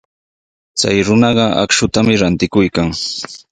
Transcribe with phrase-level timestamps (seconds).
[0.79, 2.87] Chay runaqa akshutami rantikuykan.